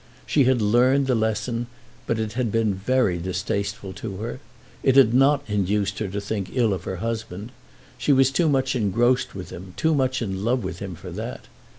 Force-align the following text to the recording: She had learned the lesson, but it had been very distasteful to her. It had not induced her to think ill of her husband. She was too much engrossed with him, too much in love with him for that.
She 0.25 0.45
had 0.45 0.63
learned 0.63 1.05
the 1.05 1.13
lesson, 1.13 1.67
but 2.07 2.17
it 2.17 2.33
had 2.33 2.51
been 2.51 2.73
very 2.73 3.19
distasteful 3.19 3.93
to 4.01 4.17
her. 4.17 4.39
It 4.81 4.95
had 4.95 5.13
not 5.13 5.47
induced 5.47 5.99
her 5.99 6.07
to 6.07 6.19
think 6.19 6.49
ill 6.53 6.73
of 6.73 6.85
her 6.85 6.95
husband. 7.05 7.51
She 7.99 8.11
was 8.11 8.31
too 8.31 8.49
much 8.49 8.75
engrossed 8.75 9.35
with 9.35 9.51
him, 9.51 9.75
too 9.77 9.93
much 9.93 10.23
in 10.23 10.43
love 10.43 10.63
with 10.63 10.79
him 10.79 10.95
for 10.95 11.11
that. 11.11 11.45